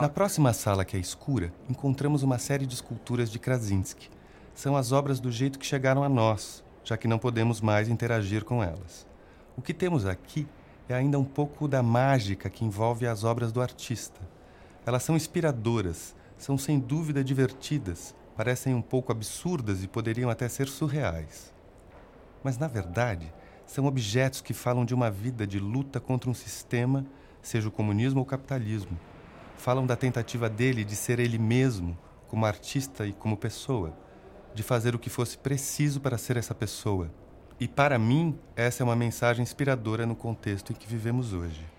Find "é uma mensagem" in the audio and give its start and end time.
38.82-39.42